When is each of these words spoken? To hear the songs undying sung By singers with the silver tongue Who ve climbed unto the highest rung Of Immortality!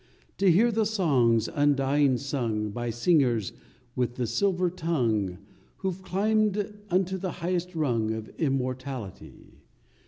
To 0.39 0.49
hear 0.49 0.71
the 0.71 0.87
songs 0.87 1.47
undying 1.47 2.17
sung 2.17 2.71
By 2.71 2.89
singers 2.89 3.53
with 3.95 4.15
the 4.15 4.25
silver 4.25 4.71
tongue 4.71 5.37
Who 5.75 5.91
ve 5.91 6.01
climbed 6.01 6.73
unto 6.89 7.19
the 7.19 7.33
highest 7.33 7.75
rung 7.75 8.11
Of 8.11 8.29
Immortality! 8.39 9.61